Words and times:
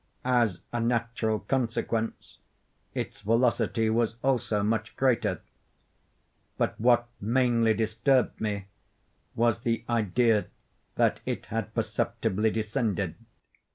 As 0.25 0.61
a 0.73 0.79
natural 0.79 1.41
consequence, 1.41 2.39
its 2.95 3.21
velocity 3.21 3.87
was 3.91 4.15
also 4.23 4.63
much 4.63 4.95
greater. 4.95 5.41
But 6.57 6.73
what 6.81 7.07
mainly 7.19 7.75
disturbed 7.75 8.41
me 8.41 8.65
was 9.35 9.59
the 9.59 9.83
idea 9.87 10.47
that 10.95 11.19
had 11.49 11.75
perceptibly 11.75 12.49
descended. 12.49 13.13